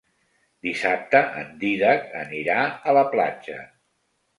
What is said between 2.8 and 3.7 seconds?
a la platja.